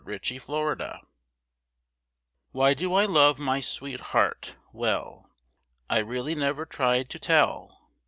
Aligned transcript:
WHY 0.03 0.13
I 0.31 0.39
LOVE 0.47 0.79
HER 0.79 0.99
Why 2.53 2.73
do 2.73 2.93
I 2.95 3.05
love 3.05 3.37
my 3.37 3.59
sweetheart? 3.59 4.55
Well 4.73 5.29
I 5.91 5.99
really 5.99 6.33
never 6.33 6.65
tried 6.65 7.07
to 7.09 7.19
tell. 7.19 7.87